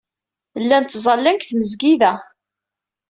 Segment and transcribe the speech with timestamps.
[0.61, 2.13] Llan ttẓallan deg tmesgida.